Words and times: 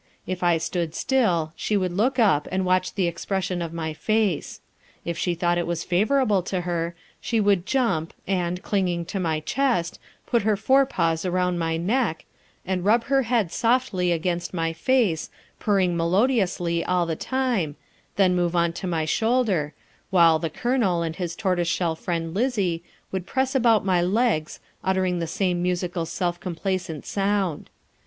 If 0.25 0.41
I 0.41 0.57
stood 0.57 0.95
still, 0.95 1.53
she 1.55 1.77
would 1.77 1.91
look 1.91 2.17
up, 2.17 2.47
and 2.51 2.65
watch 2.65 2.95
the 2.95 3.05
expression 3.05 3.61
of 3.61 3.71
my 3.71 3.93
face. 3.93 4.59
If 5.05 5.15
she 5.15 5.35
thought 5.35 5.59
it 5.59 5.67
was 5.67 5.83
favourable 5.83 6.41
to 6.41 6.61
her, 6.61 6.95
she 7.19 7.39
would 7.39 7.67
jump, 7.67 8.15
and, 8.25 8.63
clinging 8.63 9.05
to 9.05 9.19
my 9.19 9.41
chest, 9.41 9.99
put 10.25 10.41
her 10.41 10.57
fore 10.57 10.87
paws 10.87 11.23
around 11.23 11.59
my 11.59 11.77
neck, 11.77 12.25
and 12.65 12.83
rub 12.83 13.03
her 13.03 13.21
head 13.21 13.51
softly 13.51 14.11
against 14.11 14.55
my 14.55 14.73
face, 14.73 15.29
purring 15.59 15.95
melodiously 15.95 16.83
all 16.83 17.05
the 17.05 17.15
time, 17.15 17.75
then 18.15 18.35
move 18.35 18.55
on 18.55 18.73
to 18.73 18.87
my 18.87 19.05
shoulder, 19.05 19.75
while 20.09 20.39
"The 20.39 20.49
Colonel" 20.49 21.03
and 21.03 21.15
his 21.15 21.35
tortoiseshell 21.35 21.95
friend 21.95 22.33
Lizzie 22.33 22.81
would 23.11 23.27
press 23.27 23.53
about 23.53 23.85
my 23.85 24.01
legs, 24.01 24.59
uttering 24.83 25.19
the 25.19 25.27
same 25.27 25.61
musical 25.61 26.07
self 26.07 26.39
complacent 26.39 27.05
sound. 27.05 27.69